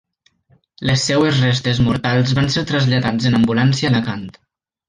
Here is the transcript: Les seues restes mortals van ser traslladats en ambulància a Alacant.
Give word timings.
Les 0.89 1.03
seues 1.09 1.41
restes 1.43 1.83
mortals 1.89 2.35
van 2.39 2.51
ser 2.57 2.65
traslladats 2.75 3.31
en 3.33 3.41
ambulància 3.41 3.93
a 3.93 3.95
Alacant. 3.95 4.29